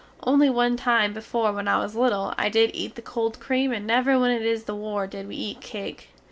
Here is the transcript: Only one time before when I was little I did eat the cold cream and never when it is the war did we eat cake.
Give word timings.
Only 0.23 0.49
one 0.49 0.77
time 0.77 1.13
before 1.13 1.51
when 1.53 1.67
I 1.67 1.77
was 1.77 1.95
little 1.95 2.33
I 2.35 2.49
did 2.49 2.71
eat 2.73 2.95
the 2.95 3.03
cold 3.03 3.39
cream 3.39 3.71
and 3.71 3.85
never 3.85 4.17
when 4.17 4.31
it 4.31 4.41
is 4.41 4.63
the 4.63 4.73
war 4.73 5.05
did 5.05 5.27
we 5.27 5.35
eat 5.35 5.61
cake. 5.61 6.09